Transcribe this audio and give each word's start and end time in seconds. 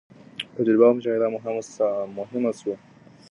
تجربه 0.55 0.85
او 0.87 0.93
مشاهده 0.97 1.27
مهمه 2.17 2.51
سوه. 2.59 2.77